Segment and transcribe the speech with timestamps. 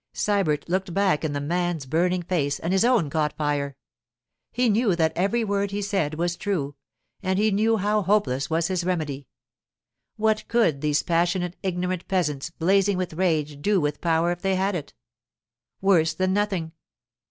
[0.15, 3.77] Sybert looked back in the man's burning face, and his own caught fire.
[4.51, 6.73] He knew that every word he said was true,
[7.21, 9.27] and he knew how hopeless was his remedy.
[10.15, 14.73] What could these passionate, ignorant peasants, blazing with rage, do with power if they had
[14.73, 14.95] it?
[15.81, 16.71] Worse than nothing.